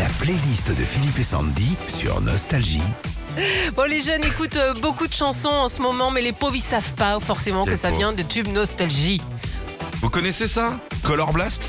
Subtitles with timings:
[0.00, 2.80] La playlist de Philippe et Sandy sur Nostalgie.
[3.76, 6.62] Bon, les jeunes écoutent euh, beaucoup de chansons en ce moment, mais les pauvres, ils
[6.62, 7.98] savent pas forcément que Les ça pauvres.
[7.98, 9.20] vient de tubes nostalgie.
[10.00, 10.72] Vous connaissez ça?
[11.02, 11.62] Color Blast?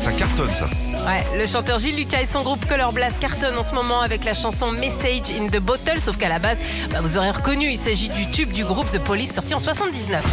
[0.00, 0.64] Ça cartonne ça.
[1.06, 4.24] Ouais, le chanteur Gilles Lucas et son groupe Color Blast cartonnent en ce moment avec
[4.24, 6.56] la chanson Message in the Bottle, sauf qu'à la base,
[6.90, 10.24] bah, vous aurez reconnu, il s'agit du tube du groupe de police sorti en 79.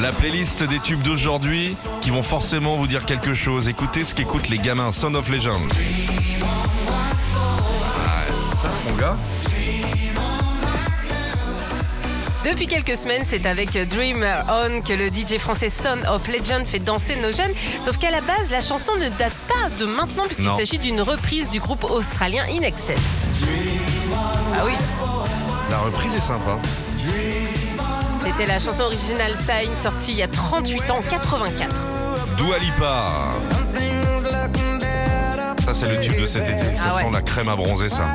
[0.00, 3.68] La playlist des tubes d'aujourd'hui qui vont forcément vous dire quelque chose.
[3.68, 4.92] Écoutez ce qu'écoutent les gamins.
[4.92, 5.60] Sound of Legend.
[7.98, 8.24] Ah,
[8.62, 9.16] ça, mon gars
[12.44, 16.78] Depuis quelques semaines, c'est avec Dreamer On que le DJ français Son of Legend fait
[16.78, 17.52] danser nos jeunes.
[17.84, 21.50] Sauf qu'à la base, la chanson ne date pas de maintenant puisqu'il s'agit d'une reprise
[21.50, 23.00] du groupe australien In Excess.
[24.54, 24.72] Ah oui,
[25.70, 26.56] La reprise est sympa.
[28.24, 31.74] C'était la chanson originale Sign sortie il y a 38 ans, en 84.
[32.36, 33.08] Dua Lipa.
[35.64, 36.64] Ça, c'est le tube de cet été.
[36.76, 37.02] Ça Ah ouais.
[37.02, 38.14] sent la crème à bronzer, ça.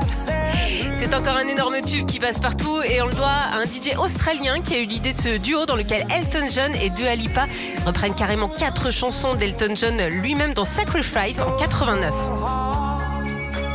[1.00, 3.95] C'est encore un énorme tube qui passe partout et on le doit à un DJ
[3.98, 7.45] australien qui a eu l'idée de ce duo dans lequel Elton John et Dua Lipa
[7.86, 12.11] reprennent carrément quatre chansons d'Elton John lui-même dans Sacrifice en 89.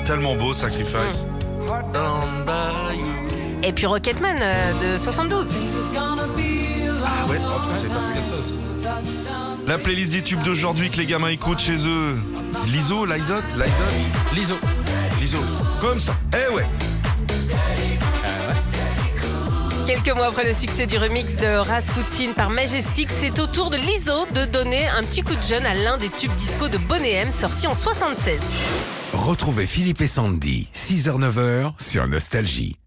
[0.07, 1.25] Tellement beau, Sacrifice.
[2.93, 3.30] You.
[3.63, 5.49] Et puis Rocketman euh, de 72.
[5.97, 8.55] Ah ouais, oh, putain, j'ai pas fait ça aussi.
[9.67, 12.17] La playlist des tubes d'aujourd'hui que les gamins écoutent chez eux.
[12.67, 14.55] Liso, Lizotte, Lizotte, Liso.
[15.21, 15.39] Liso.
[15.81, 16.15] Comme ça.
[16.35, 16.67] Eh ouais.
[19.87, 23.77] Quelques mois après le succès du remix de Rasputin par Majestic, c'est au tour de
[23.77, 27.13] Lizzo de donner un petit coup de jeune à l'un des tubes disco de Bonnet
[27.13, 28.39] M sorti en 76.
[29.13, 32.80] Retrouvez Philippe et Sandy, 6h-9h sur Nostalgie.